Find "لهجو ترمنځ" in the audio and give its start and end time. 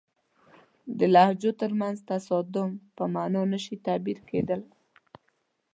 1.13-1.97